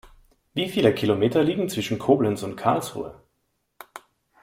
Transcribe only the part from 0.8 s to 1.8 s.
Kilometer liegen